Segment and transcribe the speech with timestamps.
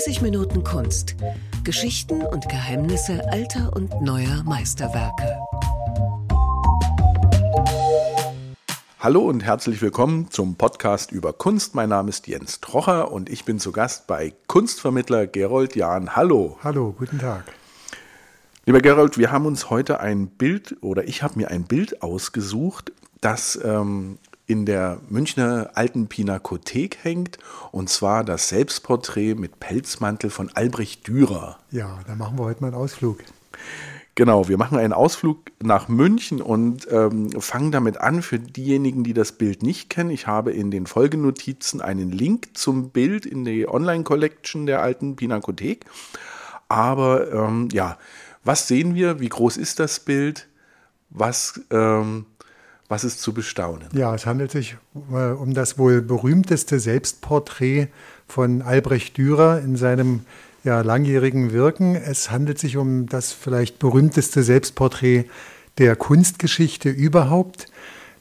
[0.00, 1.14] 30 Minuten Kunst.
[1.62, 5.38] Geschichten und Geheimnisse alter und neuer Meisterwerke.
[8.98, 11.74] Hallo und herzlich willkommen zum Podcast über Kunst.
[11.74, 16.16] Mein Name ist Jens Trocher und ich bin zu Gast bei Kunstvermittler Gerold Jahn.
[16.16, 16.56] Hallo.
[16.64, 17.44] Hallo, guten Tag.
[18.64, 22.90] Lieber Gerold, wir haben uns heute ein Bild oder ich habe mir ein Bild ausgesucht,
[23.20, 24.16] das ähm,
[24.50, 27.38] in der Münchner Alten Pinakothek hängt,
[27.70, 31.58] und zwar das Selbstporträt mit Pelzmantel von Albrecht Dürer.
[31.70, 33.18] Ja, da machen wir heute mal einen Ausflug.
[34.16, 39.14] Genau, wir machen einen Ausflug nach München und ähm, fangen damit an für diejenigen, die
[39.14, 40.10] das Bild nicht kennen.
[40.10, 45.84] Ich habe in den Folgenotizen einen Link zum Bild in die Online-Collection der alten Pinakothek.
[46.68, 47.98] Aber ähm, ja,
[48.42, 49.20] was sehen wir?
[49.20, 50.48] Wie groß ist das Bild?
[51.08, 52.26] Was ähm,
[52.90, 53.88] was ist zu bestaunen?
[53.92, 54.76] Ja, es handelt sich
[55.12, 57.86] äh, um das wohl berühmteste Selbstporträt
[58.26, 60.22] von Albrecht Dürer in seinem
[60.64, 61.94] ja, langjährigen Wirken.
[61.94, 65.24] Es handelt sich um das vielleicht berühmteste Selbstporträt
[65.78, 67.66] der Kunstgeschichte überhaupt,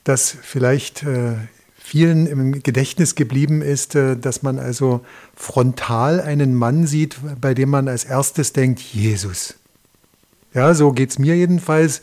[0.03, 1.34] das vielleicht äh,
[1.75, 5.02] vielen im Gedächtnis geblieben ist, äh, dass man also
[5.36, 9.56] frontal einen Mann sieht, bei dem man als erstes denkt, Jesus.
[10.53, 12.02] Ja, so geht es mir jedenfalls.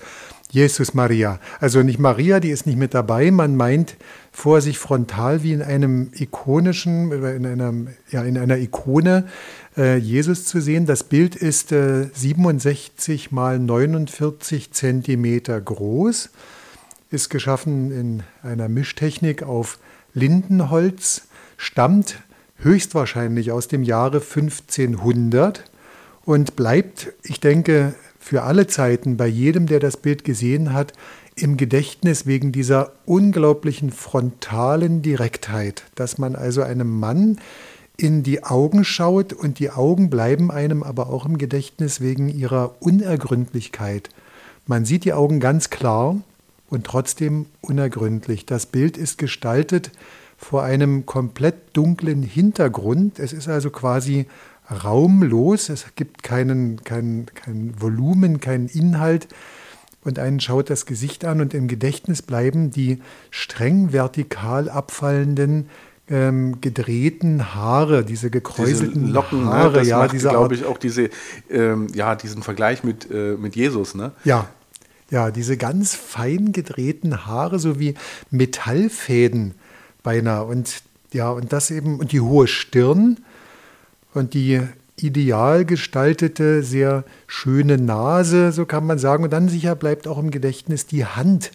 [0.50, 1.40] Jesus Maria.
[1.60, 3.30] Also nicht Maria, die ist nicht mit dabei.
[3.30, 3.96] Man meint
[4.32, 7.72] vor sich frontal wie in einem ikonischen, in einer,
[8.10, 9.26] ja, in einer Ikone
[9.76, 10.86] äh, Jesus zu sehen.
[10.86, 16.30] Das Bild ist äh, 67 mal 49 Zentimeter groß,
[17.10, 19.78] ist geschaffen in einer Mischtechnik auf
[20.14, 22.20] Lindenholz, stammt
[22.58, 25.64] höchstwahrscheinlich aus dem Jahre 1500
[26.24, 27.94] und bleibt, ich denke,
[28.26, 30.92] für alle Zeiten bei jedem, der das Bild gesehen hat,
[31.36, 37.38] im Gedächtnis wegen dieser unglaublichen frontalen Direktheit, dass man also einem Mann
[37.96, 42.74] in die Augen schaut und die Augen bleiben einem aber auch im Gedächtnis wegen ihrer
[42.80, 44.08] Unergründlichkeit.
[44.66, 46.16] Man sieht die Augen ganz klar
[46.68, 48.44] und trotzdem unergründlich.
[48.44, 49.92] Das Bild ist gestaltet
[50.36, 53.20] vor einem komplett dunklen Hintergrund.
[53.20, 54.26] Es ist also quasi
[54.70, 59.28] raumlos, es gibt keinen, kein, kein Volumen, keinen Inhalt
[60.04, 63.00] und einen schaut das Gesicht an und im Gedächtnis bleiben die
[63.30, 65.68] streng vertikal abfallenden
[66.08, 69.50] ähm, gedrehten Haare, diese gekräuselten diese Locken, ne?
[69.50, 71.10] Haare, das ja, diese glaube ich auch diese,
[71.50, 74.12] ähm, ja, diesen Vergleich mit, äh, mit Jesus, ne?
[74.24, 74.48] Ja,
[75.10, 77.94] ja, diese ganz fein gedrehten Haare, so wie
[78.30, 79.54] Metallfäden
[80.02, 83.18] beinahe und ja und das eben und die hohe Stirn
[84.16, 84.62] und die
[84.98, 89.24] ideal gestaltete, sehr schöne Nase, so kann man sagen.
[89.24, 91.50] Und dann sicher bleibt auch im Gedächtnis die Hand,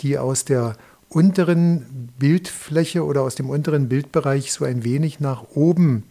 [0.00, 0.76] die aus der
[1.08, 6.04] unteren Bildfläche oder aus dem unteren Bildbereich so ein wenig nach oben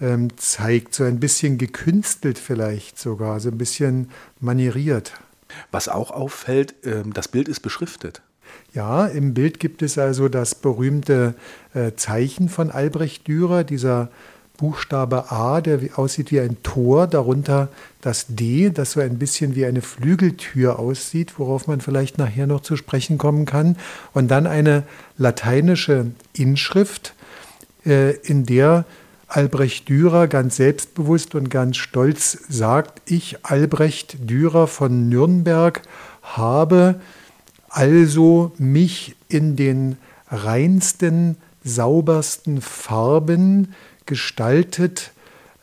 [0.00, 5.12] ähm, zeigt, so ein bisschen gekünstelt vielleicht sogar, so ein bisschen manieriert.
[5.70, 8.22] Was auch auffällt, äh, das Bild ist beschriftet.
[8.72, 11.34] Ja, im Bild gibt es also das berühmte
[11.74, 14.10] äh, Zeichen von Albrecht Dürer, dieser
[14.60, 17.70] Buchstabe A, der aussieht wie ein Tor, darunter
[18.02, 22.60] das D, das so ein bisschen wie eine Flügeltür aussieht, worauf man vielleicht nachher noch
[22.60, 23.76] zu sprechen kommen kann,
[24.12, 24.82] und dann eine
[25.16, 27.14] lateinische Inschrift,
[27.86, 28.84] äh, in der
[29.28, 35.80] Albrecht Dürer ganz selbstbewusst und ganz stolz sagt, ich, Albrecht Dürer von Nürnberg,
[36.22, 37.00] habe
[37.70, 39.96] also mich in den
[40.28, 43.74] reinsten, saubersten Farben
[44.10, 45.12] gestaltet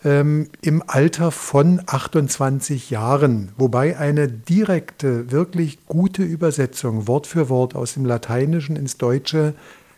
[0.06, 7.76] ähm, im Alter von 28 Jahren, wobei eine direkte, wirklich gute Übersetzung Wort für Wort
[7.76, 9.54] aus dem Lateinischen ins Deutsche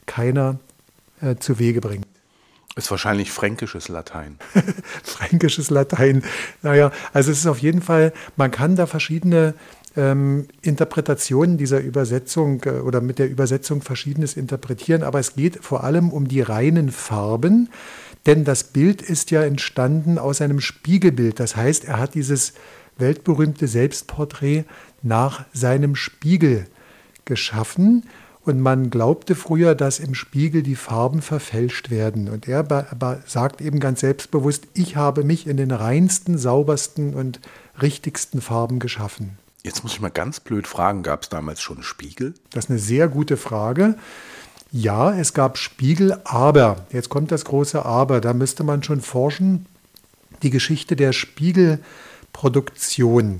[0.07, 0.59] keiner
[1.21, 2.07] äh, zu Wege bringt.
[2.75, 4.37] Ist wahrscheinlich fränkisches Latein.
[5.03, 6.23] fränkisches Latein.
[6.63, 9.53] Naja, also es ist auf jeden Fall, man kann da verschiedene
[9.95, 15.83] ähm, Interpretationen dieser Übersetzung äh, oder mit der Übersetzung verschiedenes interpretieren, aber es geht vor
[15.83, 17.69] allem um die reinen Farben.
[18.25, 21.39] Denn das Bild ist ja entstanden aus einem Spiegelbild.
[21.39, 22.53] Das heißt, er hat dieses
[22.97, 24.65] weltberühmte Selbstporträt
[25.01, 26.67] nach seinem Spiegel
[27.25, 28.05] geschaffen.
[28.43, 32.29] Und man glaubte früher, dass im Spiegel die Farben verfälscht werden.
[32.29, 32.65] Und er
[33.25, 37.39] sagt eben ganz selbstbewusst, ich habe mich in den reinsten, saubersten und
[37.81, 39.37] richtigsten Farben geschaffen.
[39.61, 42.33] Jetzt muss ich mal ganz blöd fragen, gab es damals schon Spiegel?
[42.49, 43.95] Das ist eine sehr gute Frage.
[44.71, 49.65] Ja, es gab Spiegel, aber, jetzt kommt das große Aber, da müsste man schon forschen,
[50.43, 53.39] die Geschichte der Spiegelproduktion.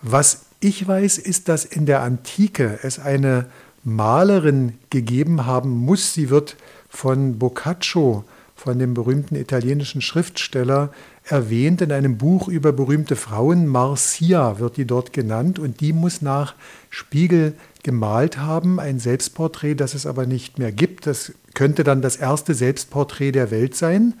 [0.00, 3.50] Was ich weiß, ist, dass in der Antike es eine
[3.84, 6.56] Malerin gegeben haben muss, sie wird
[6.88, 8.24] von Boccaccio
[8.56, 10.90] von dem berühmten italienischen Schriftsteller
[11.24, 13.66] erwähnt in einem Buch über berühmte Frauen.
[13.66, 16.54] Marcia wird die dort genannt und die muss nach
[16.88, 17.54] Spiegel
[17.86, 21.06] gemalt haben, ein Selbstporträt, das es aber nicht mehr gibt.
[21.06, 24.14] Das könnte dann das erste Selbstporträt der Welt sein,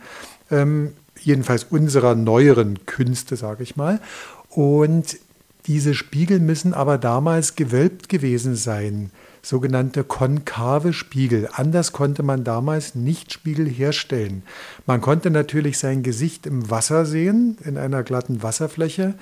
[0.52, 4.00] ähm, jedenfalls unserer neueren Künste, sage ich mal.
[4.50, 5.18] Und
[5.66, 9.10] diese Spiegel müssen aber damals gewölbt gewesen sein,
[9.42, 11.48] sogenannte konkave Spiegel.
[11.52, 14.44] Anders konnte man damals nicht Spiegel herstellen.
[14.86, 19.14] Man konnte natürlich sein Gesicht im Wasser sehen, in einer glatten Wasserfläche,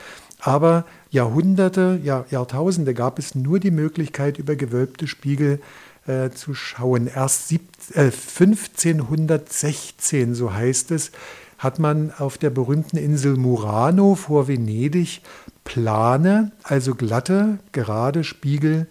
[0.45, 5.61] aber Jahrhunderte, ja, Jahrtausende gab es nur die Möglichkeit, über gewölbte Spiegel
[6.07, 7.07] äh, zu schauen.
[7.07, 7.63] Erst sieb,
[7.95, 11.13] äh, 1516, so heißt es,
[11.57, 15.23] hat man auf der berühmten Insel Murano vor Venedig
[15.65, 18.87] plane, also glatte, gerade Spiegel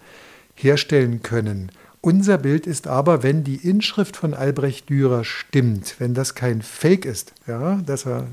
[0.56, 1.70] herstellen können.
[2.00, 7.04] Unser Bild ist aber, wenn die Inschrift von Albrecht Dürer stimmt, wenn das kein Fake
[7.04, 8.26] ist, ja, dass er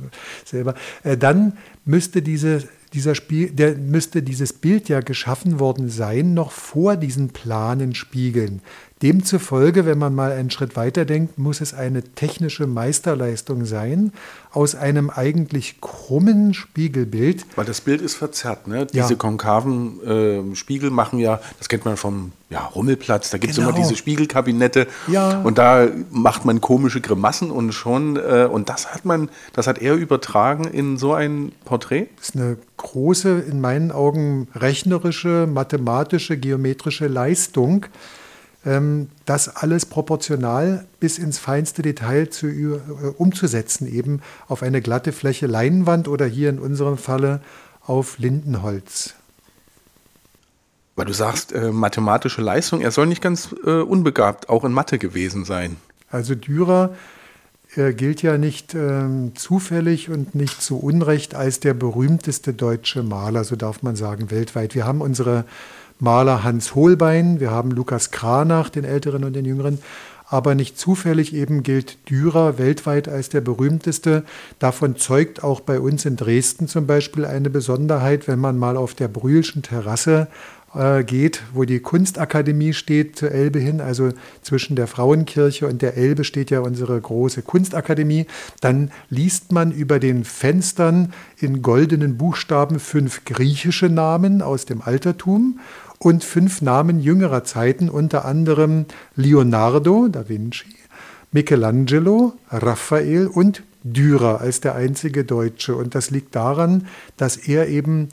[0.44, 6.34] selber, äh, dann müsste diese dieser Spiel, der müsste dieses Bild ja geschaffen worden sein,
[6.34, 8.62] noch vor diesen planen Spiegeln.
[9.02, 14.14] Demzufolge, wenn man mal einen Schritt weiter denkt, muss es eine technische Meisterleistung sein,
[14.52, 17.46] aus einem eigentlich krummen Spiegelbild.
[17.56, 18.86] Weil das Bild ist verzerrt, ne?
[18.86, 19.16] Diese ja.
[19.16, 23.70] konkaven äh, Spiegel machen ja, das kennt man vom ja, Rummelplatz, da gibt es genau.
[23.70, 25.40] immer diese Spiegelkabinette ja.
[25.40, 29.80] und da macht man komische Grimassen und schon, äh, und das hat man, das hat
[29.80, 32.08] er übertragen in so ein Porträt?
[32.18, 37.86] Das ist eine große, in meinen Augen rechnerische, mathematische, geometrische Leistung
[38.64, 42.80] das alles proportional bis ins feinste Detail zu, äh,
[43.18, 47.42] umzusetzen, eben auf eine glatte Fläche Leinwand oder hier in unserem Falle
[47.82, 49.16] auf Lindenholz.
[50.96, 55.00] Weil du sagst, äh, mathematische Leistung, er soll nicht ganz äh, unbegabt auch in Mathe
[55.00, 55.78] gewesen sein.
[56.12, 56.94] Also Dürer
[57.76, 63.46] äh, gilt ja nicht ähm, zufällig und nicht zu Unrecht als der berühmteste deutsche Maler,
[63.46, 64.76] so darf man sagen, weltweit.
[64.76, 65.46] Wir haben unsere
[66.02, 69.78] Maler Hans Holbein, wir haben Lukas Kranach, den Älteren und den Jüngeren,
[70.26, 74.24] aber nicht zufällig eben gilt Dürer weltweit als der berühmteste.
[74.58, 78.96] Davon zeugt auch bei uns in Dresden zum Beispiel eine Besonderheit, wenn man mal auf
[78.96, 80.28] der Brühlschen Terrasse
[80.74, 84.10] äh, geht, wo die Kunstakademie steht zur Elbe hin, also
[84.42, 88.26] zwischen der Frauenkirche und der Elbe steht ja unsere große Kunstakademie,
[88.62, 95.60] dann liest man über den Fenstern in goldenen Buchstaben fünf griechische Namen aus dem Altertum
[96.00, 98.86] und fünf Namen jüngerer Zeiten, unter anderem
[99.16, 100.76] Leonardo da Vinci,
[101.32, 105.76] Michelangelo, Raphael und Dürer als der einzige Deutsche.
[105.76, 108.10] Und das liegt daran, dass er eben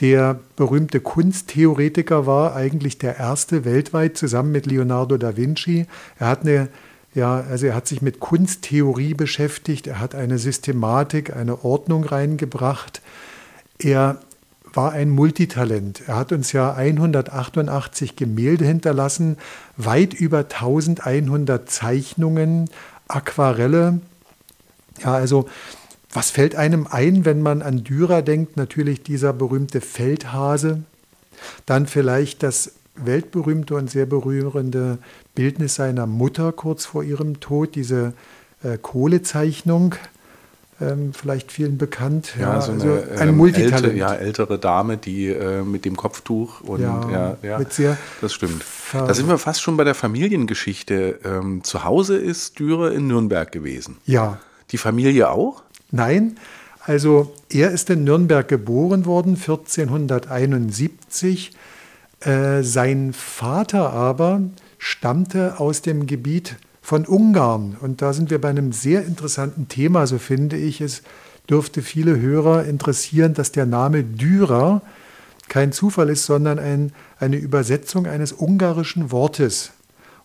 [0.00, 5.86] der berühmte Kunsttheoretiker war, eigentlich der erste weltweit zusammen mit Leonardo da Vinci.
[6.18, 6.68] Er hat eine
[7.14, 13.02] ja, also er hat sich mit Kunsttheorie beschäftigt, er hat eine Systematik, eine Ordnung reingebracht.
[13.78, 14.18] Er
[14.72, 16.02] war ein Multitalent.
[16.06, 19.36] Er hat uns ja 188 Gemälde hinterlassen,
[19.76, 22.70] weit über 1100 Zeichnungen,
[23.08, 24.00] Aquarelle.
[25.02, 25.46] Ja, also
[26.12, 28.56] was fällt einem ein, wenn man an Dürer denkt?
[28.56, 30.82] Natürlich dieser berühmte Feldhase.
[31.66, 34.98] Dann vielleicht das weltberühmte und sehr berührende
[35.34, 38.12] Bildnis seiner Mutter kurz vor ihrem Tod, diese
[38.62, 39.94] äh, Kohlezeichnung,
[40.80, 42.34] ähm, vielleicht vielen bekannt.
[42.38, 43.84] Ja, ja so eine, also eine ähm, Multitalent.
[43.84, 47.96] Älte, ja, ältere Dame, die äh, mit dem Kopftuch und ja, ja, ja mit sehr
[48.20, 48.62] das stimmt.
[48.92, 51.20] Da sind wir fast schon bei der Familiengeschichte.
[51.24, 53.96] Ähm, zu Hause ist Dürer in Nürnberg gewesen.
[54.04, 54.38] Ja.
[54.70, 55.62] Die Familie auch?
[55.92, 56.36] Nein,
[56.80, 61.52] also er ist in Nürnberg geboren worden, 1471.
[62.20, 64.40] Äh, sein Vater aber
[64.78, 67.76] stammte aus dem Gebiet von Ungarn.
[67.78, 70.80] Und da sind wir bei einem sehr interessanten Thema, so finde ich.
[70.80, 71.02] Es
[71.48, 74.80] dürfte viele Hörer interessieren, dass der Name Dürer
[75.48, 79.72] kein Zufall ist, sondern ein, eine Übersetzung eines ungarischen Wortes.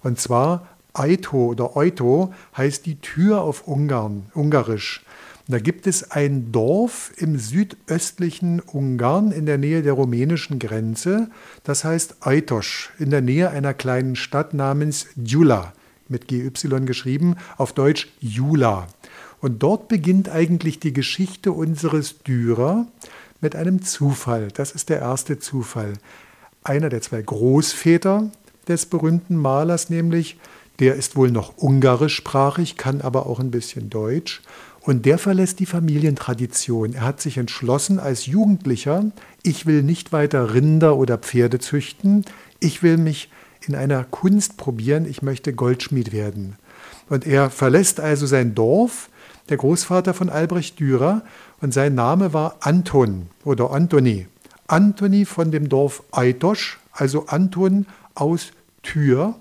[0.01, 5.03] Und zwar Aito oder Euto heißt die Tür auf Ungarn, Ungarisch.
[5.49, 11.29] Da gibt es ein Dorf im südöstlichen Ungarn in der Nähe der rumänischen Grenze,
[11.63, 15.71] das heißt Aitos, in der Nähe einer kleinen Stadt namens Gyula,
[16.09, 16.51] mit GY
[16.85, 18.87] geschrieben, auf Deutsch Jula.
[19.39, 22.87] Und dort beginnt eigentlich die Geschichte unseres Dürer
[23.39, 24.49] mit einem Zufall.
[24.53, 25.93] Das ist der erste Zufall.
[26.63, 28.29] Einer der zwei Großväter
[28.67, 30.37] des berühmten Malers nämlich,
[30.79, 34.41] der ist wohl noch ungarischsprachig, kann aber auch ein bisschen Deutsch.
[34.87, 36.93] Und der verlässt die Familientradition.
[36.93, 39.03] Er hat sich entschlossen als Jugendlicher,
[39.43, 42.23] ich will nicht weiter Rinder oder Pferde züchten,
[42.61, 43.29] ich will mich
[43.67, 46.55] in einer Kunst probieren, ich möchte Goldschmied werden.
[47.09, 49.09] Und er verlässt also sein Dorf,
[49.49, 51.21] der Großvater von Albrecht Dürer,
[51.59, 54.27] und sein Name war Anton oder Antoni.
[54.67, 58.53] Antoni von dem Dorf Eitosch, also Anton aus
[58.83, 59.35] Tür,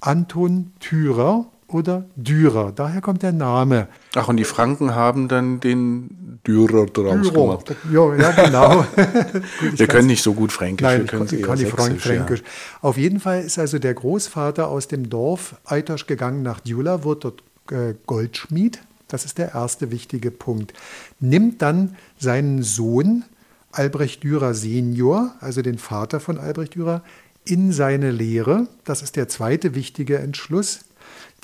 [0.00, 2.70] Anton Thürer oder Dürer.
[2.72, 3.88] Daher kommt der Name.
[4.14, 7.32] Ach, und die Franken haben dann den Dürer draus Dürer.
[7.32, 7.76] gemacht.
[7.92, 8.86] Ja, ja genau.
[9.60, 10.84] gut, wir können nicht so gut Fränkisch.
[10.84, 12.40] Nein, wir können ich kann nicht Fränkisch.
[12.40, 12.46] Ja.
[12.80, 17.24] Auf jeden Fall ist also der Großvater aus dem Dorf Eitosch gegangen nach Djula, wird
[17.24, 18.80] dort äh, Goldschmied.
[19.08, 20.74] Das ist der erste wichtige Punkt.
[21.18, 23.24] Nimmt dann seinen Sohn
[23.72, 27.02] Albrecht Dürer Senior, also den Vater von Albrecht Dürer,
[27.44, 28.68] in seine Lehre.
[28.84, 30.84] Das ist der zweite wichtige Entschluss.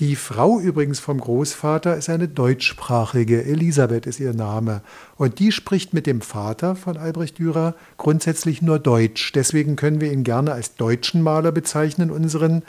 [0.00, 4.80] Die Frau übrigens vom Großvater ist eine deutschsprachige, Elisabeth ist ihr Name.
[5.18, 9.32] Und die spricht mit dem Vater von Albrecht Dürer grundsätzlich nur Deutsch.
[9.32, 12.62] Deswegen können wir ihn gerne als deutschen Maler bezeichnen, unseren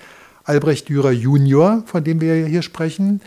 [0.43, 3.21] Albrecht Dürer Junior, von dem wir hier sprechen.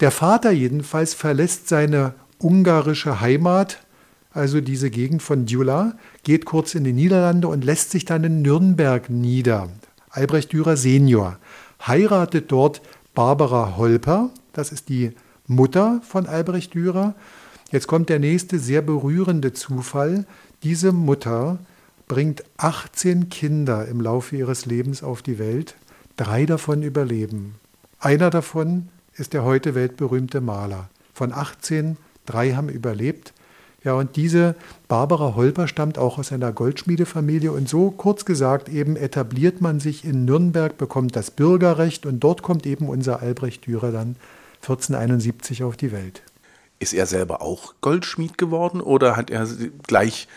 [0.00, 3.80] Der Vater jedenfalls verlässt seine ungarische Heimat,
[4.32, 8.40] also diese Gegend von Djula, geht kurz in die Niederlande und lässt sich dann in
[8.40, 9.68] Nürnberg nieder.
[10.08, 11.36] Albrecht Dürer Senior
[11.86, 12.80] heiratet dort
[13.14, 15.12] Barbara Holper, das ist die
[15.46, 17.14] Mutter von Albrecht Dürer.
[17.70, 20.26] Jetzt kommt der nächste sehr berührende Zufall.
[20.64, 21.58] Diese Mutter
[22.08, 25.76] bringt 18 Kinder im Laufe ihres Lebens auf die Welt.
[26.16, 27.54] Drei davon überleben.
[28.00, 30.88] Einer davon ist der heute weltberühmte Maler.
[31.12, 33.32] Von 18, drei haben überlebt.
[33.84, 34.54] Ja, und diese
[34.88, 40.06] Barbara Holper stammt auch aus einer Goldschmiedefamilie und so kurz gesagt eben etabliert man sich
[40.06, 44.16] in Nürnberg, bekommt das Bürgerrecht und dort kommt eben unser Albrecht Dürer dann
[44.62, 46.22] 1471 auf die Welt.
[46.78, 49.46] Ist er selber auch Goldschmied geworden oder hat er
[49.86, 50.28] gleich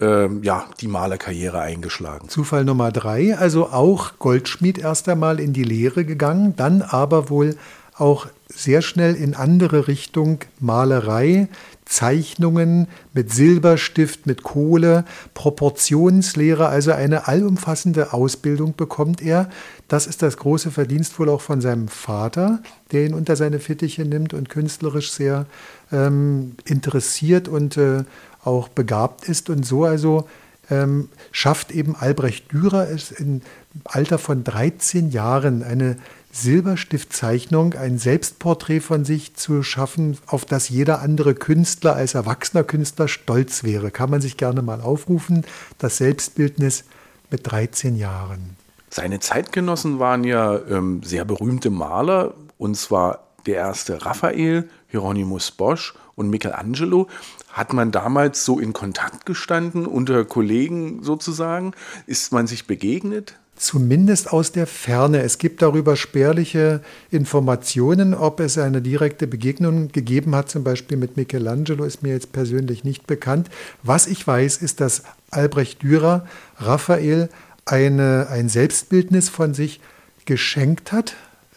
[0.00, 2.28] ähm, ja, die Malerkarriere eingeschlagen?
[2.28, 7.56] Zufall Nummer drei, also auch Goldschmied erst einmal in die Lehre gegangen, dann aber wohl
[7.96, 11.48] auch sehr schnell in andere Richtung Malerei,
[11.84, 19.48] Zeichnungen mit Silberstift, mit Kohle, Proportionslehre, also eine allumfassende Ausbildung bekommt er.
[19.86, 22.60] Das ist das große Verdienst wohl auch von seinem Vater,
[22.92, 25.46] der ihn unter seine Fittiche nimmt und künstlerisch sehr
[25.92, 28.04] ähm, interessiert und äh,
[28.44, 29.48] auch begabt ist.
[29.48, 30.28] Und so also
[30.70, 33.40] ähm, schafft eben Albrecht Dürer es im
[33.84, 35.96] Alter von 13 Jahren eine
[36.42, 43.08] Silberstiftzeichnung ein Selbstporträt von sich zu schaffen, auf das jeder andere Künstler als erwachsener Künstler
[43.08, 43.90] stolz wäre.
[43.90, 45.44] Kann man sich gerne mal aufrufen.
[45.78, 46.84] Das Selbstbildnis
[47.30, 48.56] mit 13 Jahren.
[48.90, 55.94] Seine Zeitgenossen waren ja ähm, sehr berühmte Maler, und zwar der erste Raphael, Hieronymus Bosch
[56.14, 57.08] und Michelangelo.
[57.50, 61.72] Hat man damals so in Kontakt gestanden, unter Kollegen sozusagen?
[62.06, 63.38] Ist man sich begegnet?
[63.58, 65.20] Zumindest aus der Ferne.
[65.22, 68.14] Es gibt darüber spärliche Informationen.
[68.14, 72.84] Ob es eine direkte Begegnung gegeben hat, zum Beispiel mit Michelangelo, ist mir jetzt persönlich
[72.84, 73.50] nicht bekannt.
[73.82, 76.24] Was ich weiß, ist, dass Albrecht Dürer
[76.58, 77.30] Raphael
[77.64, 79.80] eine, ein Selbstbildnis von sich
[80.24, 81.16] geschenkt hat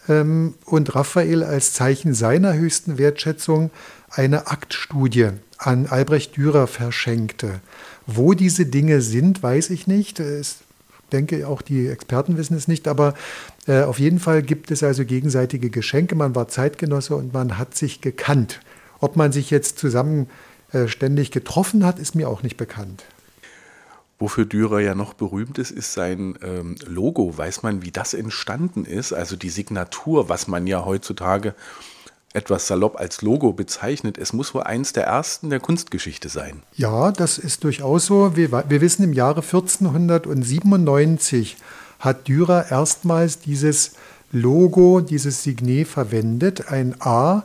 [0.09, 3.69] ähm, und Raphael als Zeichen seiner höchsten Wertschätzung
[4.09, 5.29] eine Aktstudie
[5.59, 7.61] an Albrecht Dürer verschenkte.
[8.07, 10.19] Wo diese Dinge sind, weiß ich nicht.
[10.19, 10.57] Es
[11.11, 13.13] denke, auch die Experten wissen es nicht, aber
[13.67, 16.15] äh, auf jeden Fall gibt es also gegenseitige Geschenke.
[16.15, 18.59] Man war Zeitgenosse und man hat sich gekannt.
[18.99, 20.29] Ob man sich jetzt zusammen
[20.71, 23.03] äh, ständig getroffen hat, ist mir auch nicht bekannt.
[24.19, 27.37] Wofür Dürer ja noch berühmt ist, ist sein ähm, Logo.
[27.37, 29.13] Weiß man, wie das entstanden ist?
[29.13, 31.55] Also die Signatur, was man ja heutzutage
[32.33, 34.17] etwas salopp als Logo bezeichnet.
[34.17, 36.63] Es muss wohl eins der ersten der Kunstgeschichte sein.
[36.75, 38.35] Ja, das ist durchaus so.
[38.35, 41.57] Wir, wir wissen, im Jahre 1497
[41.99, 43.93] hat Dürer erstmals dieses
[44.31, 46.69] Logo, dieses Signet verwendet.
[46.69, 47.43] Ein A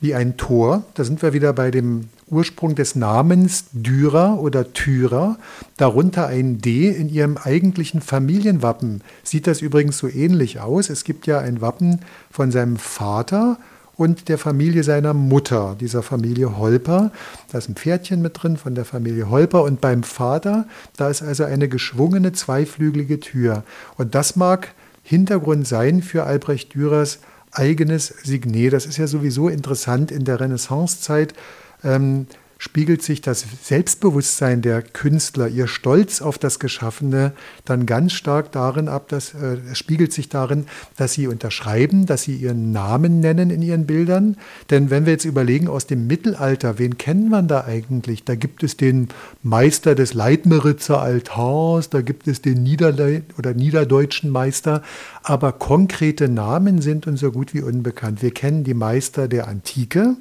[0.00, 0.84] wie ein Tor.
[0.94, 5.38] Da sind wir wieder bei dem Ursprung des Namens Dürer oder Thürer,
[5.76, 9.02] darunter ein D in ihrem eigentlichen Familienwappen.
[9.22, 10.90] Sieht das übrigens so ähnlich aus.
[10.90, 13.58] Es gibt ja ein Wappen von seinem Vater
[13.98, 17.10] und der Familie seiner Mutter, dieser Familie Holper.
[17.50, 21.20] Da ist ein Pferdchen mit drin von der Familie Holper und beim Vater, da ist
[21.20, 23.64] also eine geschwungene zweiflügelige Tür.
[23.96, 27.18] Und das mag Hintergrund sein für Albrecht Dürers
[27.50, 28.72] eigenes Signet.
[28.72, 31.34] Das ist ja sowieso interessant in der Renaissancezeit.
[31.82, 32.28] Ähm,
[32.58, 37.32] spiegelt sich das Selbstbewusstsein der Künstler, ihr Stolz auf das Geschaffene
[37.64, 42.24] dann ganz stark darin ab, dass äh, es spiegelt sich darin, dass sie unterschreiben, dass
[42.24, 44.36] sie ihren Namen nennen in ihren Bildern.
[44.70, 48.24] Denn wenn wir jetzt überlegen aus dem Mittelalter, wen kennen wir da eigentlich?
[48.24, 49.08] Da gibt es den
[49.44, 54.82] Meister des Leitmeritzer Altars, da gibt es den Niederle oder niederdeutschen Meister,
[55.22, 58.20] aber konkrete Namen sind uns so gut wie unbekannt.
[58.20, 60.16] Wir kennen die Meister der Antike,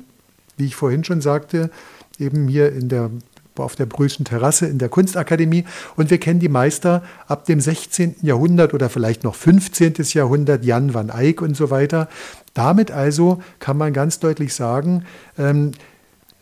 [0.58, 1.72] wie ich vorhin schon sagte,
[2.20, 3.12] eben hier in der,
[3.56, 5.66] auf der Brühlschen Terrasse in der Kunstakademie.
[5.96, 8.18] Und wir kennen die Meister ab dem 16.
[8.22, 9.96] Jahrhundert oder vielleicht noch 15.
[10.14, 12.10] Jahrhundert, Jan van Eyck und so weiter.
[12.54, 15.06] Damit also kann man ganz deutlich sagen,
[15.38, 15.72] ähm,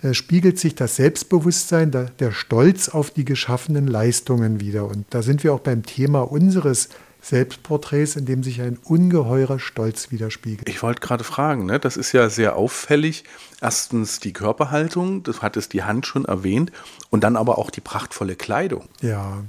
[0.02, 4.86] äh, spiegelt sich das Selbstbewusstsein, der Stolz auf die geschaffenen Leistungen wieder.
[4.86, 6.90] Und da sind wir auch beim Thema unseres
[7.26, 10.70] Selbstporträts, in dem sich ein ungeheurer Stolz widerspiegelt.
[10.70, 11.80] Ich wollte gerade fragen, ne?
[11.80, 13.24] das ist ja sehr auffällig.
[13.62, 16.72] Erstens die Körperhaltung, das hat es die Hand schon erwähnt,
[17.10, 18.88] und dann aber auch die prachtvolle Kleidung.
[19.02, 19.44] Ja,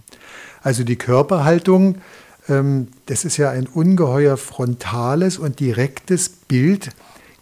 [0.63, 1.97] also die Körperhaltung,
[2.49, 6.93] ähm, das ist ja ein ungeheuer frontales und direktes Bild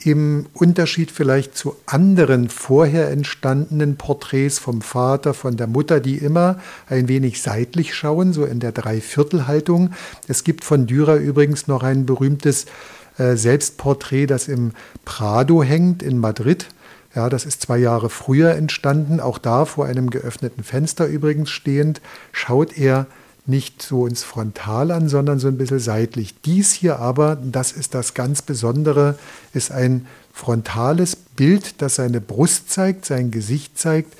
[0.04, 6.58] im Unterschied vielleicht zu anderen vorher entstandenen Porträts vom Vater, von der Mutter, die immer
[6.88, 9.92] ein wenig seitlich schauen, so in der Dreiviertelhaltung.
[10.28, 12.66] Es gibt von Dürer übrigens noch ein berühmtes
[13.16, 14.72] äh, Selbstporträt, das im
[15.04, 16.66] Prado hängt in Madrid.
[17.14, 19.20] Ja, das ist zwei Jahre früher entstanden.
[19.20, 22.00] Auch da vor einem geöffneten Fenster übrigens stehend,
[22.32, 23.06] schaut er
[23.46, 26.34] nicht so ins Frontal an, sondern so ein bisschen seitlich.
[26.44, 29.18] Dies hier aber, das ist das ganz Besondere,
[29.52, 34.14] ist ein frontales Bild, das seine Brust zeigt, sein Gesicht zeigt,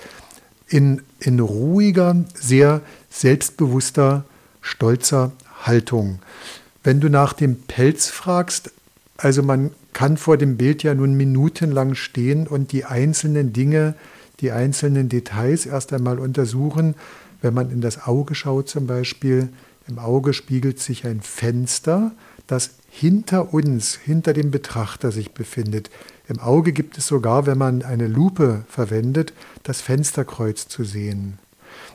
[0.69, 4.25] in, in ruhiger, sehr selbstbewusster,
[4.61, 6.19] stolzer Haltung.
[6.83, 8.73] Wenn du nach dem Pelz fragst,
[9.16, 13.95] also man kann vor dem Bild ja nun minutenlang stehen und die einzelnen Dinge,
[14.40, 16.95] die einzelnen Details erst einmal untersuchen.
[17.45, 19.51] Wenn man in das Auge schaut zum Beispiel,
[19.87, 22.13] im Auge spiegelt sich ein Fenster,
[22.47, 25.91] das hinter uns, hinter dem Betrachter sich befindet.
[26.27, 31.39] Im Auge gibt es sogar, wenn man eine Lupe verwendet, das Fensterkreuz zu sehen.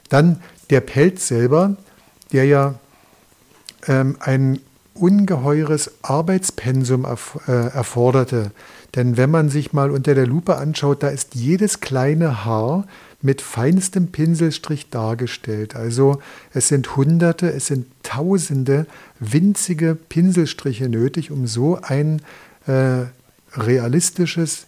[0.09, 0.39] Dann
[0.69, 1.77] der Pelz selber,
[2.31, 2.75] der ja
[3.87, 4.59] ähm, ein
[4.93, 8.51] ungeheures Arbeitspensum erf äh, erforderte.
[8.93, 12.85] Denn wenn man sich mal unter der Lupe anschaut, da ist jedes kleine Haar
[13.21, 15.75] mit feinstem Pinselstrich dargestellt.
[15.75, 16.19] Also
[16.53, 18.85] es sind Hunderte, es sind Tausende
[19.19, 22.21] winzige Pinselstriche nötig, um so ein
[22.65, 23.05] äh,
[23.53, 24.65] realistisches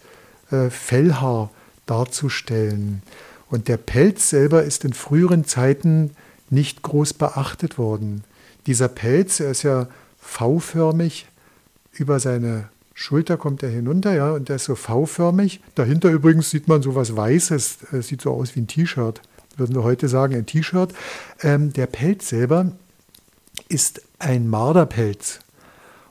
[0.52, 1.50] äh, Fellhaar
[1.86, 3.02] darzustellen.
[3.50, 6.12] Und der Pelz selber ist in früheren Zeiten
[6.50, 8.24] nicht groß beachtet worden.
[8.68, 9.88] Dieser Pelz, er ist ja
[10.20, 11.28] V-förmig
[11.94, 12.70] über seine
[13.02, 15.60] Schulter kommt er hinunter, ja, und der ist so V-förmig.
[15.74, 19.22] Dahinter übrigens sieht man so was Weißes, es sieht so aus wie ein T-Shirt.
[19.58, 20.94] Würden wir heute sagen, ein T-Shirt.
[21.42, 22.74] Ähm, der Pelz selber
[23.70, 25.40] ist ein Marderpelz.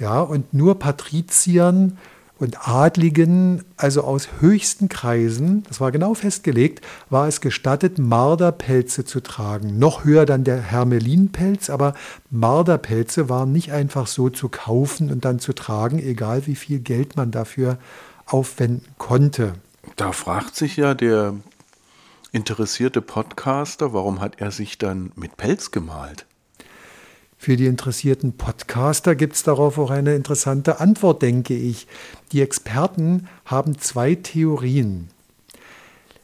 [0.00, 1.98] Ja, und nur Patriziern
[2.40, 9.20] und Adligen, also aus höchsten Kreisen, das war genau festgelegt, war es gestattet, Marderpelze zu
[9.20, 9.78] tragen.
[9.78, 11.94] Noch höher dann der Hermelinpelz, aber
[12.28, 17.14] Marderpelze waren nicht einfach so zu kaufen und dann zu tragen, egal wie viel Geld
[17.14, 17.78] man dafür
[18.26, 19.52] aufwenden konnte.
[19.94, 21.34] Da fragt sich ja der
[22.32, 26.26] interessierte Podcaster, warum hat er sich dann mit Pelz gemalt?
[27.36, 31.86] Für die interessierten Podcaster gibt es darauf auch eine interessante Antwort, denke ich.
[32.32, 35.08] Die Experten haben zwei Theorien.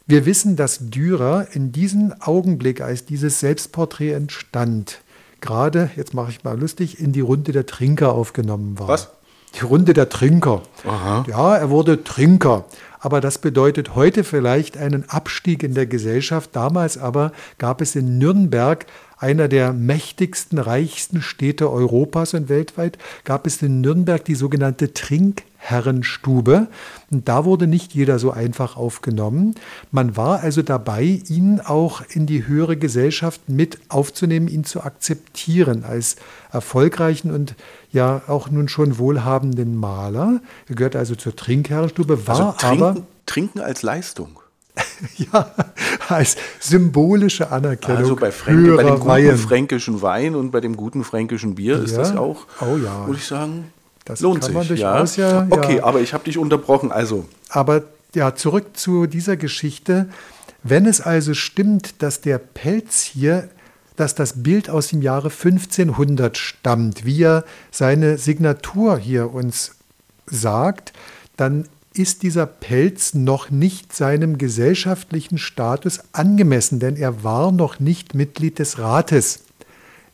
[0.07, 5.01] Wir wissen, dass Dürer in diesem Augenblick, als dieses Selbstporträt entstand,
[5.41, 8.89] gerade, jetzt mache ich mal lustig, in die Runde der Trinker aufgenommen war.
[8.89, 9.16] Was?
[9.57, 10.63] Die Runde der Trinker.
[10.87, 11.25] Aha.
[11.29, 12.65] Ja, er wurde Trinker.
[12.99, 16.51] Aber das bedeutet heute vielleicht einen Abstieg in der Gesellschaft.
[16.55, 18.85] Damals aber gab es in Nürnberg
[19.19, 26.69] einer der mächtigsten, reichsten Städte Europas und weltweit, gab es in Nürnberg die sogenannte Trinkherrenstube.
[27.11, 29.55] Und da wurde nicht jeder so einfach aufgenommen.
[29.91, 35.85] Man war also dabei, ihn auch in die höhere Gesellschaft mit aufzunehmen, ihn zu akzeptieren
[35.85, 36.17] als
[36.53, 37.55] erfolgreichen und
[37.93, 40.41] ja auch nun schon wohlhabenden Maler.
[40.69, 43.07] Er gehört also zur Trinkherrenstube, war also trinken, aber.
[43.25, 44.39] Trinken als Leistung.
[45.17, 45.51] ja,
[46.09, 47.99] als symbolische Anerkennung.
[47.99, 49.37] Also bei, Fränke, bei dem guten Wein.
[49.39, 53.07] fränkischen Wein und bei dem guten fränkischen Bier ist das auch, oh ja.
[53.07, 53.73] würde ich sagen,
[54.05, 55.43] Das Lohnt sich, durchaus ja.
[55.43, 55.85] ja okay, ja.
[55.85, 57.27] aber ich habe dich unterbrochen, also.
[57.49, 57.83] Aber
[58.15, 60.09] ja, zurück zu dieser Geschichte.
[60.63, 63.49] Wenn es also stimmt, dass der Pelz hier,
[63.97, 69.77] dass das Bild aus dem Jahre 1500 stammt, wie er seine Signatur hier uns
[70.27, 70.93] sagt,
[71.37, 78.15] dann ist dieser Pelz noch nicht seinem gesellschaftlichen Status angemessen, denn er war noch nicht
[78.15, 79.45] Mitglied des Rates.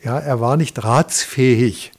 [0.03, 1.93] Ja, er war nicht ratsfähig.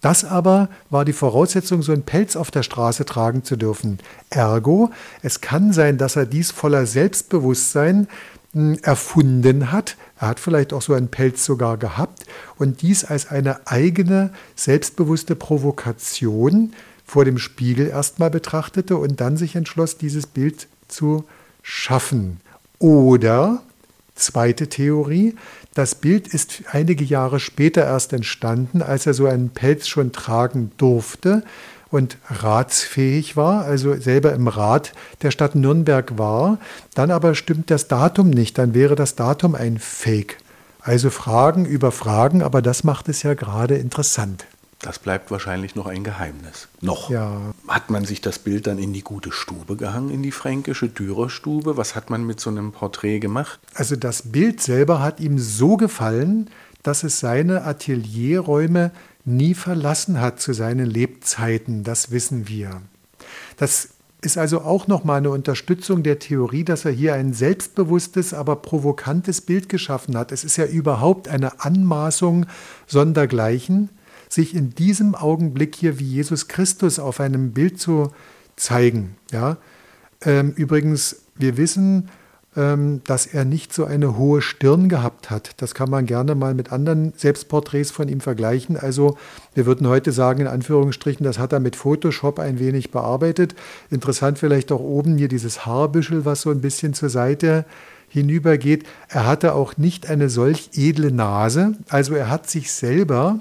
[0.00, 3.98] Das aber war die Voraussetzung, so einen Pelz auf der Straße tragen zu dürfen.
[4.30, 4.90] Ergo,
[5.22, 8.06] es kann sein, dass er dies voller Selbstbewusstsein
[8.52, 9.96] hm, erfunden hat.
[10.20, 12.24] Er hat vielleicht auch so einen Pelz sogar gehabt
[12.56, 16.72] und dies als eine eigene, selbstbewusste Provokation
[17.08, 21.24] vor dem Spiegel erstmal betrachtete und dann sich entschloss, dieses Bild zu
[21.62, 22.40] schaffen.
[22.78, 23.62] Oder,
[24.14, 25.34] zweite Theorie,
[25.74, 30.70] das Bild ist einige Jahre später erst entstanden, als er so einen Pelz schon tragen
[30.76, 31.42] durfte
[31.90, 34.92] und ratsfähig war, also selber im Rat
[35.22, 36.58] der Stadt Nürnberg war.
[36.94, 40.36] Dann aber stimmt das Datum nicht, dann wäre das Datum ein Fake.
[40.80, 44.44] Also Fragen über Fragen, aber das macht es ja gerade interessant.
[44.80, 46.68] Das bleibt wahrscheinlich noch ein Geheimnis.
[46.80, 47.10] Noch.
[47.10, 47.52] Ja.
[47.66, 51.76] Hat man sich das Bild dann in die gute Stube gehangen, in die fränkische Dürerstube?
[51.76, 53.58] Was hat man mit so einem Porträt gemacht?
[53.74, 56.48] Also das Bild selber hat ihm so gefallen,
[56.84, 58.92] dass es seine Atelierräume
[59.24, 61.82] nie verlassen hat zu seinen Lebzeiten.
[61.82, 62.80] Das wissen wir.
[63.56, 63.88] Das
[64.20, 69.40] ist also auch nochmal eine Unterstützung der Theorie, dass er hier ein selbstbewusstes, aber provokantes
[69.40, 70.30] Bild geschaffen hat.
[70.30, 72.46] Es ist ja überhaupt eine Anmaßung
[72.86, 73.90] sondergleichen
[74.28, 78.12] sich in diesem Augenblick hier wie Jesus Christus auf einem Bild zu
[78.56, 79.16] zeigen.
[79.32, 79.56] Ja?
[80.22, 82.08] Ähm, übrigens, wir wissen,
[82.56, 85.52] ähm, dass er nicht so eine hohe Stirn gehabt hat.
[85.58, 88.76] Das kann man gerne mal mit anderen Selbstporträts von ihm vergleichen.
[88.76, 89.16] Also
[89.54, 93.54] wir würden heute sagen, in Anführungsstrichen, das hat er mit Photoshop ein wenig bearbeitet.
[93.90, 97.64] Interessant vielleicht auch oben hier dieses Haarbüschel, was so ein bisschen zur Seite
[98.08, 98.84] hinübergeht.
[99.08, 101.74] Er hatte auch nicht eine solch edle Nase.
[101.88, 103.38] Also er hat sich selber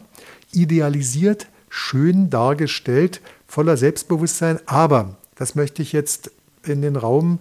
[0.52, 4.60] idealisiert, schön dargestellt, voller Selbstbewusstsein.
[4.66, 6.32] Aber, das möchte ich jetzt
[6.64, 7.40] in den Raum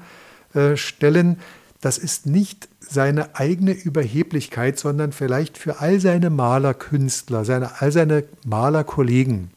[0.54, 1.38] äh, stellen,
[1.80, 8.24] das ist nicht seine eigene Überheblichkeit, sondern vielleicht für all seine Malerkünstler, seine, all seine
[8.44, 9.50] Malerkollegen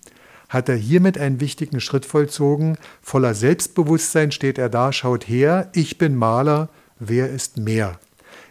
[0.50, 2.78] hat er hiermit einen wichtigen Schritt vollzogen.
[3.02, 8.00] Voller Selbstbewusstsein steht er da, schaut her, ich bin Maler, wer ist mehr?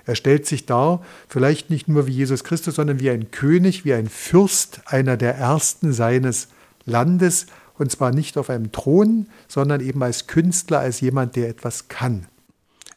[0.08, 3.92] Er stellt sich dar, vielleicht nicht nur wie Jesus Christus, sondern wie ein König, wie
[3.92, 6.48] ein Fürst, einer der Ersten seines
[6.86, 7.44] Landes,
[7.76, 12.26] und zwar nicht auf einem Thron, sondern eben als Künstler, als jemand, der etwas kann.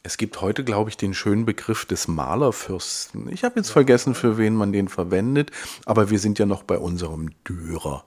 [0.04, 3.28] Es gibt heute, glaube ich, den schönen Begriff des Malerfürsten.
[3.30, 5.52] Ich habe jetzt vergessen, für wen man den verwendet,
[5.86, 8.06] aber wir sind ja noch bei unserem Dürer.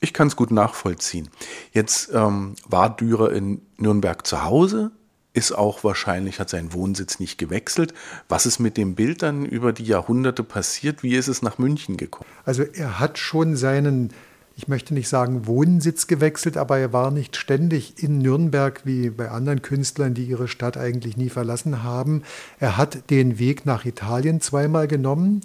[0.00, 1.30] Ich kann es gut nachvollziehen.
[1.70, 4.90] Jetzt ähm, war Dürer in Nürnberg zu Hause,
[5.34, 7.94] ist auch wahrscheinlich, hat seinen Wohnsitz nicht gewechselt.
[8.28, 11.02] Was ist mit dem Bild dann über die Jahrhunderte passiert?
[11.02, 12.28] Wie ist es nach München gekommen?
[12.44, 14.12] Also er hat schon seinen,
[14.56, 19.30] ich möchte nicht sagen Wohnsitz gewechselt, aber er war nicht ständig in Nürnberg wie bei
[19.30, 22.22] anderen Künstlern, die ihre Stadt eigentlich nie verlassen haben.
[22.58, 25.40] Er hat den Weg nach Italien zweimal genommen.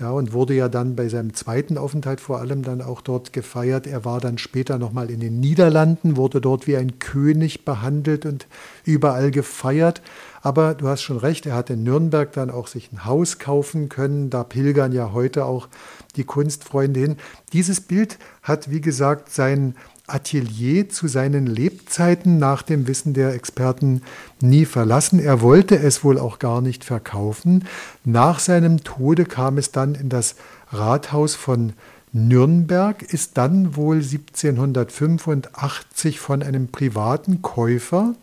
[0.00, 3.86] Ja, und wurde ja dann bei seinem zweiten Aufenthalt vor allem dann auch dort gefeiert.
[3.86, 8.46] Er war dann später nochmal in den Niederlanden, wurde dort wie ein König behandelt und
[8.86, 10.00] überall gefeiert.
[10.40, 13.90] Aber du hast schon recht, er hat in Nürnberg dann auch sich ein Haus kaufen
[13.90, 14.30] können.
[14.30, 15.68] Da pilgern ja heute auch
[16.16, 17.16] die Kunstfreunde hin.
[17.52, 19.74] Dieses Bild hat, wie gesagt, sein
[20.12, 24.02] Atelier zu seinen Lebzeiten nach dem Wissen der Experten
[24.40, 25.18] nie verlassen.
[25.18, 27.64] Er wollte es wohl auch gar nicht verkaufen.
[28.04, 30.36] Nach seinem Tode kam es dann in das
[30.70, 31.72] Rathaus von
[32.12, 38.14] Nürnberg, ist dann wohl 1785 von einem privaten Käufer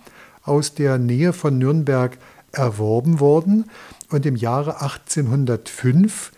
[0.43, 2.17] aus der Nähe von Nürnberg
[2.51, 3.65] erworben worden
[4.09, 6.31] und im Jahre 1805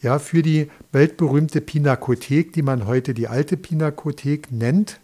[0.00, 5.00] Ja, für die weltberühmte Pinakothek, die man heute die alte Pinakothek nennt,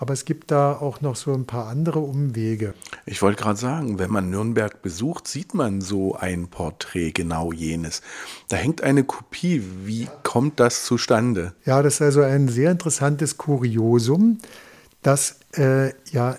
[0.00, 2.72] aber es gibt da auch noch so ein paar andere Umwege.
[3.04, 8.00] Ich wollte gerade sagen, wenn man Nürnberg besucht, sieht man so ein Porträt, genau jenes.
[8.48, 9.62] Da hängt eine Kopie.
[9.84, 11.52] Wie kommt das zustande?
[11.66, 14.38] Ja, das ist also ein sehr interessantes Kuriosum,
[15.02, 16.38] dass äh, ja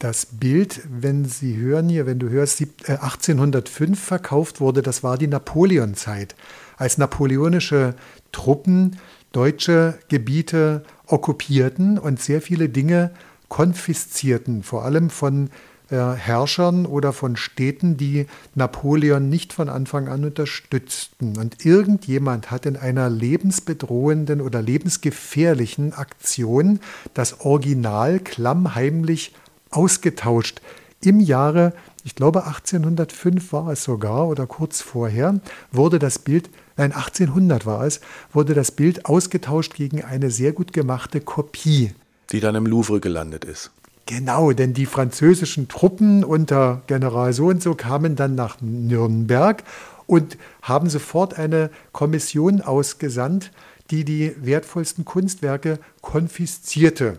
[0.00, 5.16] das Bild, wenn Sie hören hier, wenn du hörst, 1805 äh, verkauft wurde, das war
[5.16, 6.34] die Napoleonzeit,
[6.76, 7.94] als napoleonische
[8.32, 8.98] Truppen
[9.36, 13.10] deutsche Gebiete okkupierten und sehr viele Dinge
[13.48, 15.50] konfiszierten, vor allem von
[15.90, 21.36] äh, Herrschern oder von Städten, die Napoleon nicht von Anfang an unterstützten.
[21.36, 26.80] Und irgendjemand hat in einer lebensbedrohenden oder lebensgefährlichen Aktion
[27.12, 29.34] das Original klammheimlich
[29.70, 30.62] ausgetauscht.
[31.02, 36.92] Im Jahre, ich glaube 1805 war es sogar oder kurz vorher, wurde das Bild, nein
[36.92, 38.00] 1800 war es,
[38.32, 41.92] wurde das Bild ausgetauscht gegen eine sehr gut gemachte Kopie.
[42.30, 43.70] Die dann im Louvre gelandet ist.
[44.06, 49.64] Genau, denn die französischen Truppen unter General so und so kamen dann nach Nürnberg
[50.06, 53.50] und haben sofort eine Kommission ausgesandt,
[53.90, 57.18] die die wertvollsten Kunstwerke konfiszierte.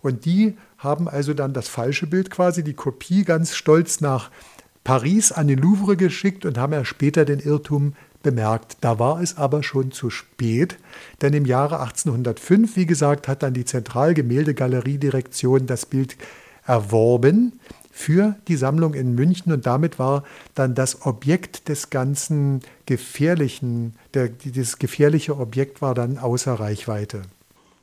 [0.00, 4.30] Und die haben also dann das falsche Bild quasi, die Kopie ganz stolz nach
[4.84, 8.76] Paris an den Louvre geschickt und haben ja später den Irrtum bemerkt.
[8.80, 10.78] Da war es aber schon zu spät,
[11.20, 16.16] denn im Jahre 1805, wie gesagt, hat dann die Zentralgemäldegalerie-Direktion das Bild
[16.66, 17.58] erworben
[17.90, 24.30] für die Sammlung in München und damit war dann das Objekt des ganzen gefährlichen, der,
[24.30, 27.22] das gefährliche Objekt war dann außer Reichweite.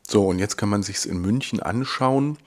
[0.07, 2.37] So, und jetzt kann man sich es in München anschauen,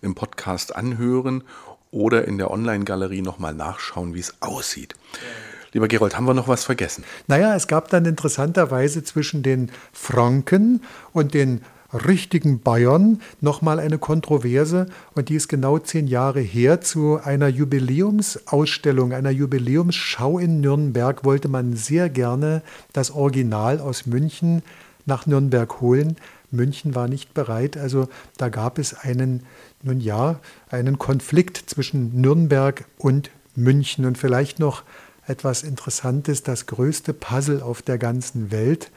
[0.00, 1.42] im Podcast anhören
[1.90, 4.94] oder in der Online-Galerie nochmal nachschauen, wie es aussieht.
[5.14, 5.49] Ja.
[5.72, 7.04] Lieber Gerold, haben wir noch was vergessen?
[7.28, 11.60] Naja, es gab dann interessanterweise zwischen den Franken und den
[11.92, 16.80] richtigen Bayern nochmal eine Kontroverse und die ist genau zehn Jahre her.
[16.80, 24.62] Zu einer Jubiläumsausstellung, einer Jubiläumsschau in Nürnberg wollte man sehr gerne das Original aus München
[25.06, 26.16] nach Nürnberg holen.
[26.50, 29.44] München war nicht bereit, also da gab es einen,
[29.82, 34.82] nun ja, einen Konflikt zwischen Nürnberg und München und vielleicht noch
[35.30, 38.90] etwas Interessantes, das größte Puzzle auf der ganzen Welt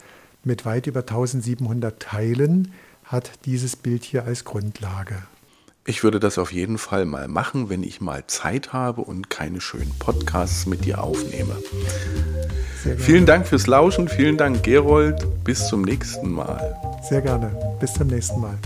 [0.43, 2.73] mit weit über 1700 Teilen
[3.05, 5.15] hat dieses Bild hier als Grundlage.
[5.85, 9.61] Ich würde das auf jeden Fall mal machen, wenn ich mal Zeit habe und keine
[9.61, 11.55] schönen Podcasts mit dir aufnehme.
[12.97, 16.75] Vielen Dank fürs Lauschen, vielen Dank Gerold, bis zum nächsten Mal.
[17.07, 18.57] Sehr gerne, bis zum nächsten Mal.